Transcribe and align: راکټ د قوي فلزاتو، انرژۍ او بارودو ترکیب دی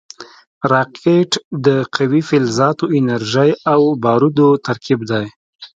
راکټ 0.71 1.31
د 1.65 1.67
قوي 1.95 2.21
فلزاتو، 2.29 2.85
انرژۍ 2.97 3.51
او 3.73 3.81
بارودو 4.03 4.47
ترکیب 4.65 4.99
دی 5.11 5.25